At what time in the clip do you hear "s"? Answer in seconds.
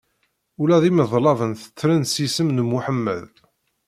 2.11-2.13